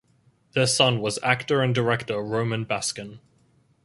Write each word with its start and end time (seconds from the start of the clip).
Their 0.53 0.65
son 0.65 0.99
was 0.99 1.19
actor 1.21 1.61
and 1.61 1.75
director 1.75 2.17
Roman 2.23 2.65
Baskin. 2.65 3.19